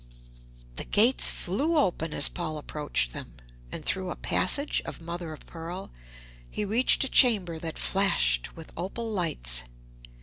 [0.77, 3.35] The gates flew open as Paul approached them,
[3.71, 5.91] and through a passage of mother of pearl
[6.49, 9.61] he reached a chamber that flashed with opal lights.